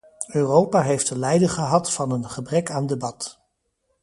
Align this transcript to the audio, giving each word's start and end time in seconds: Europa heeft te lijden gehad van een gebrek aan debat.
Europa 0.31 0.81
heeft 0.81 1.05
te 1.05 1.17
lijden 1.17 1.49
gehad 1.49 1.91
van 1.91 2.11
een 2.11 2.29
gebrek 2.29 2.69
aan 2.71 2.87
debat. 2.87 3.39